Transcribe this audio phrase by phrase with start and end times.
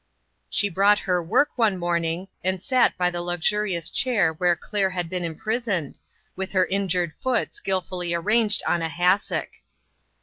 [0.49, 5.11] She brought her work one morning, and sat by the luxurious chair where Claire had
[5.11, 5.99] been imprisoned,
[6.35, 9.49] with her injured foot skill fully arranged on a hassock.